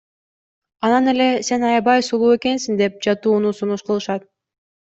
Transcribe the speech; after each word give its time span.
Анан 0.85 1.05
эле 1.11 1.27
Сен 1.49 1.67
аябай 1.69 2.05
сулуу 2.09 2.31
экенсиң 2.39 2.83
деп 2.83 2.99
жатууну 3.09 3.55
сунуш 3.59 3.89
кылышат. 3.91 4.27